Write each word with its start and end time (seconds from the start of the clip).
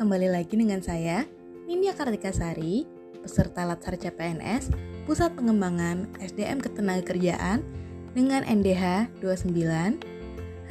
kembali 0.00 0.32
lagi 0.32 0.56
dengan 0.56 0.80
saya, 0.80 1.28
Nindya 1.68 1.92
Kartika 1.92 2.32
Sari, 2.32 2.88
peserta 3.20 3.68
Latsar 3.68 4.00
CPNS, 4.00 4.72
Pusat 5.04 5.36
Pengembangan 5.36 6.08
SDM 6.24 6.56
Ketenagakerjaan 6.56 7.60
dengan 8.16 8.40
NDH 8.48 9.12
29. 9.20 9.52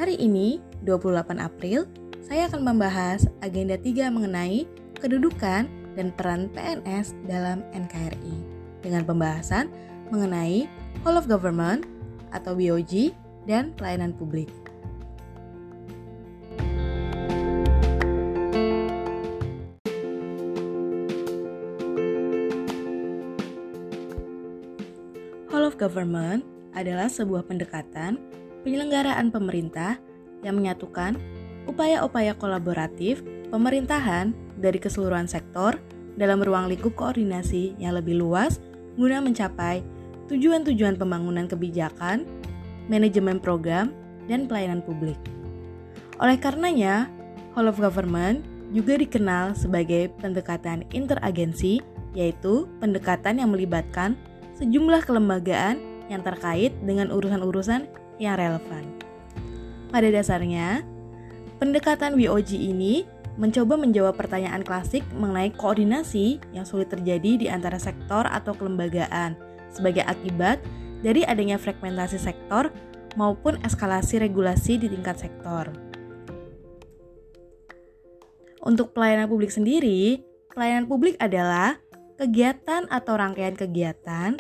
Hari 0.01 0.15
ini, 0.18 0.57
28 0.81 1.37
April, 1.37 1.86
saya 2.25 2.50
akan 2.50 2.73
membahas 2.73 3.29
agenda 3.45 3.77
3 3.77 4.09
mengenai 4.09 4.65
kedudukan 4.97 5.69
dan 5.93 6.09
peran 6.18 6.50
PNS 6.50 7.14
dalam 7.29 7.61
NKRI 7.69 8.33
dengan 8.82 9.05
pembahasan 9.05 9.69
mengenai 10.09 10.65
Whole 11.05 11.21
of 11.21 11.29
Government 11.29 11.86
atau 12.33 12.57
WOG 12.57 13.14
dan 13.46 13.77
pelayanan 13.77 14.09
publik. 14.09 14.50
Of 25.69 25.78
Government 25.78 26.41
adalah 26.73 27.05
sebuah 27.05 27.46
pendekatan 27.46 28.18
penyelenggaraan 28.65 29.29
pemerintah 29.29 30.01
yang 30.42 30.57
menyatukan 30.57 31.14
upaya-upaya 31.69 32.33
kolaboratif 32.33 33.22
pemerintahan 33.53 34.33
dari 34.58 34.81
keseluruhan 34.81 35.30
sektor 35.30 35.78
dalam 36.17 36.42
ruang 36.42 36.73
lingkup 36.73 36.97
koordinasi 36.97 37.78
yang 37.78 37.94
lebih 37.94 38.17
luas 38.17 38.58
guna 38.97 39.22
mencapai 39.22 39.86
tujuan-tujuan 40.28 40.97
pembangunan 40.97 41.45
kebijakan, 41.45 42.25
manajemen 42.89 43.38
program, 43.38 43.94
dan 44.25 44.50
pelayanan 44.50 44.81
publik. 44.81 45.17
Oleh 46.17 46.38
karenanya, 46.38 47.09
Whole 47.53 47.70
of 47.70 47.81
Government 47.81 48.42
juga 48.70 48.97
dikenal 48.97 49.58
sebagai 49.58 50.14
pendekatan 50.22 50.86
interagensi, 50.94 51.81
yaitu 52.14 52.70
pendekatan 52.78 53.42
yang 53.42 53.50
melibatkan 53.50 54.14
sejumlah 54.60 55.08
kelembagaan 55.08 55.80
yang 56.12 56.22
terkait 56.22 56.76
dengan 56.84 57.10
urusan-urusan 57.16 57.88
yang 58.20 58.36
relevan. 58.36 58.84
Pada 59.90 60.12
dasarnya, 60.12 60.84
pendekatan 61.58 62.20
WOG 62.20 62.54
ini 62.54 63.08
mencoba 63.40 63.80
menjawab 63.80 64.20
pertanyaan 64.20 64.62
klasik 64.68 65.02
mengenai 65.16 65.56
koordinasi 65.56 66.44
yang 66.52 66.68
sulit 66.68 66.92
terjadi 66.92 67.40
di 67.40 67.48
antara 67.48 67.80
sektor 67.80 68.28
atau 68.28 68.52
kelembagaan 68.52 69.40
sebagai 69.72 70.04
akibat 70.04 70.60
dari 71.00 71.24
adanya 71.24 71.56
fragmentasi 71.56 72.20
sektor 72.20 72.68
maupun 73.16 73.56
eskalasi 73.64 74.20
regulasi 74.20 74.76
di 74.76 74.92
tingkat 74.92 75.24
sektor. 75.24 75.72
Untuk 78.60 78.92
pelayanan 78.92 79.32
publik 79.32 79.56
sendiri, 79.56 80.20
pelayanan 80.52 80.84
publik 80.84 81.16
adalah 81.24 81.80
kegiatan 82.20 82.92
atau 82.92 83.16
rangkaian 83.16 83.56
kegiatan 83.56 84.36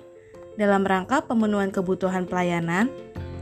dalam 0.59 0.83
rangka 0.83 1.23
pemenuhan 1.23 1.71
kebutuhan 1.71 2.27
pelayanan 2.27 2.91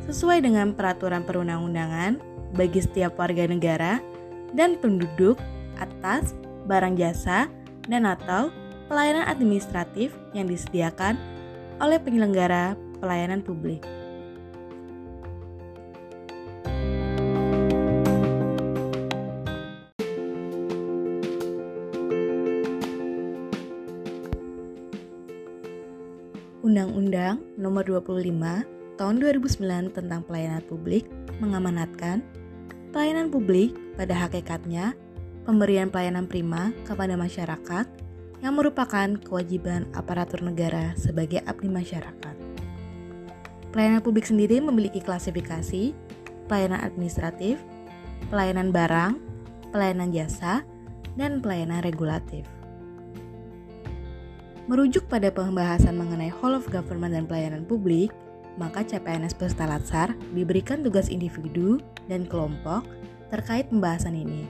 sesuai 0.05 0.45
dengan 0.45 0.77
peraturan 0.77 1.25
perundang-undangan 1.25 2.21
bagi 2.53 2.77
setiap 2.77 3.17
warga 3.17 3.49
negara 3.49 3.97
dan 4.53 4.77
penduduk 4.77 5.35
atas 5.81 6.37
barang 6.69 6.93
jasa 6.95 7.49
dan 7.89 8.05
atau 8.05 8.53
pelayanan 8.85 9.25
administratif 9.25 10.13
yang 10.37 10.45
disediakan 10.45 11.17
oleh 11.81 11.97
penyelenggara 11.97 12.77
pelayanan 13.01 13.41
publik. 13.41 13.96
Undang-Undang 26.67 27.55
Nomor 27.55 27.87
25 27.87 28.27
Tahun 28.99 29.15
2009 29.23 29.95
tentang 29.95 30.19
Pelayanan 30.27 30.59
Publik 30.67 31.07
mengamanatkan 31.39 32.19
pelayanan 32.91 33.31
publik 33.31 33.71
pada 33.95 34.11
hakikatnya 34.11 34.91
pemberian 35.47 35.87
pelayanan 35.87 36.27
prima 36.27 36.75
kepada 36.83 37.15
masyarakat 37.15 37.87
yang 38.43 38.59
merupakan 38.59 39.15
kewajiban 39.15 39.87
aparatur 39.95 40.43
negara 40.43 40.91
sebagai 40.99 41.39
abdi 41.47 41.71
masyarakat. 41.71 42.35
Pelayanan 43.71 44.03
publik 44.03 44.27
sendiri 44.27 44.59
memiliki 44.59 44.99
klasifikasi 44.99 45.95
pelayanan 46.51 46.83
administratif, 46.83 47.63
pelayanan 48.27 48.75
barang, 48.75 49.15
pelayanan 49.71 50.11
jasa, 50.11 50.67
dan 51.15 51.39
pelayanan 51.39 51.79
regulatif. 51.79 52.43
Merujuk 54.67 55.07
pada 55.07 55.31
pembahasan 55.31 55.95
mengenai 55.95 56.27
whole 56.27 56.51
of 56.51 56.67
government 56.67 57.15
dan 57.15 57.23
pelayanan 57.23 57.63
publik, 57.63 58.11
maka 58.59 58.83
CPNS 58.83 59.39
peserta 59.39 59.63
Latsar 59.63 60.11
diberikan 60.35 60.83
tugas 60.83 61.07
individu 61.07 61.79
dan 62.11 62.27
kelompok 62.27 62.83
terkait 63.31 63.71
pembahasan 63.71 64.19
ini. 64.19 64.43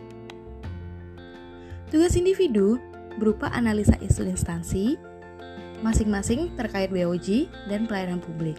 Tugas 1.94 2.18
individu 2.18 2.82
berupa 3.22 3.54
analisa 3.54 3.94
isu 4.02 4.26
instansi 4.26 4.98
masing-masing 5.86 6.50
terkait 6.58 6.90
BOG 6.90 7.46
dan 7.70 7.86
pelayanan 7.86 8.18
publik. 8.18 8.58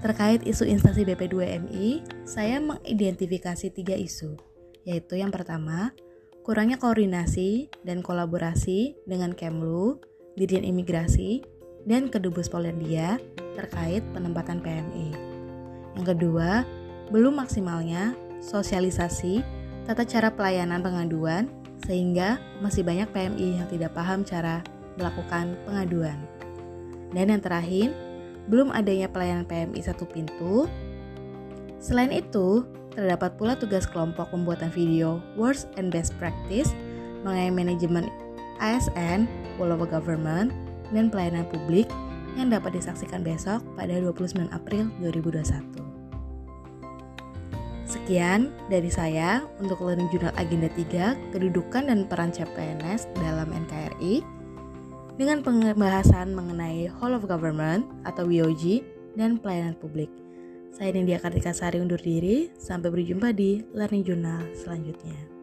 Terkait 0.00 0.40
isu 0.46 0.70
instansi 0.70 1.02
BP2MI, 1.02 2.06
saya 2.22 2.62
mengidentifikasi 2.62 3.74
tiga 3.74 3.98
isu, 3.98 4.38
yaitu 4.86 5.18
yang 5.18 5.34
pertama, 5.34 5.90
kurangnya 6.46 6.78
koordinasi 6.78 7.68
dan 7.82 8.00
kolaborasi 8.00 8.96
dengan 9.04 9.34
Kemlu 9.34 10.00
Dirjen 10.38 10.66
Imigrasi, 10.66 11.42
dan 11.88 12.12
Kedubes 12.12 12.50
Polandia 12.50 13.16
terkait 13.56 14.04
penempatan 14.12 14.60
PMI. 14.60 15.08
Yang 15.96 16.06
kedua, 16.16 16.62
belum 17.10 17.40
maksimalnya 17.40 18.14
sosialisasi 18.40 19.42
tata 19.84 20.06
cara 20.06 20.30
pelayanan 20.30 20.80
pengaduan 20.80 21.50
sehingga 21.84 22.38
masih 22.60 22.84
banyak 22.84 23.08
PMI 23.10 23.60
yang 23.60 23.68
tidak 23.68 23.96
paham 23.96 24.22
cara 24.22 24.62
melakukan 25.00 25.56
pengaduan. 25.64 26.18
Dan 27.10 27.32
yang 27.34 27.42
terakhir, 27.42 27.90
belum 28.46 28.70
adanya 28.70 29.10
pelayanan 29.10 29.48
PMI 29.48 29.80
satu 29.82 30.06
pintu. 30.06 30.70
Selain 31.82 32.12
itu, 32.12 32.62
terdapat 32.94 33.34
pula 33.40 33.56
tugas 33.56 33.88
kelompok 33.88 34.30
pembuatan 34.30 34.70
video 34.70 35.18
Worst 35.34 35.66
and 35.80 35.90
Best 35.90 36.14
Practice 36.20 36.70
mengenai 37.26 37.50
manajemen 37.50 38.06
ASN, 38.60 39.24
Of 39.68 39.84
Government, 39.92 40.48
dan 40.90 41.12
pelayanan 41.12 41.44
publik 41.52 41.86
yang 42.38 42.48
dapat 42.48 42.78
disaksikan 42.78 43.20
besok 43.20 43.60
pada 43.76 43.92
29 44.00 44.48
April 44.54 44.88
2021. 45.04 45.90
Sekian 47.90 48.54
dari 48.70 48.86
saya 48.86 49.42
untuk 49.58 49.82
Learning 49.82 50.06
Journal 50.14 50.34
Agenda 50.38 50.70
3, 50.70 51.34
Kedudukan 51.34 51.90
dan 51.90 52.06
Peran 52.06 52.30
CPNS 52.30 53.10
dalam 53.18 53.50
NKRI 53.50 54.22
dengan 55.18 55.42
pembahasan 55.42 56.32
mengenai 56.32 56.86
Whole 56.86 57.18
of 57.18 57.26
Government 57.26 57.82
atau 58.06 58.30
WOG 58.30 58.86
dan 59.18 59.42
pelayanan 59.42 59.74
publik. 59.74 60.08
Saya 60.70 60.94
Nindya 60.94 61.18
Kartika 61.18 61.50
Sari 61.50 61.82
undur 61.82 61.98
diri, 61.98 62.48
sampai 62.54 62.94
berjumpa 62.94 63.34
di 63.34 63.66
Learning 63.74 64.06
Journal 64.06 64.46
selanjutnya. 64.54 65.39